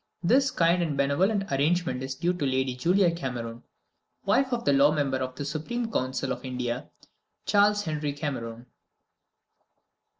This 0.23 0.49
kind 0.49 0.81
and 0.81 0.97
benevolent 0.97 1.43
arrangement 1.51 2.01
is 2.01 2.15
due 2.15 2.33
to 2.33 2.43
Lady 2.43 2.75
Julia 2.75 3.11
Cameron, 3.15 3.61
wife 4.25 4.51
of 4.51 4.65
the 4.65 4.73
law 4.73 4.91
member 4.91 5.19
of 5.19 5.35
the 5.35 5.45
Supreme 5.45 5.91
Council 5.91 6.31
of 6.31 6.43
India, 6.43 6.89
Charles 7.45 7.83
Henry 7.83 8.13
Cameron. 8.13 8.65